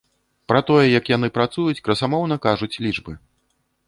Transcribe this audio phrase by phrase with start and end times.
[0.51, 3.13] Пра тое, як яны працуюць, красамоўна кажуць лічбы.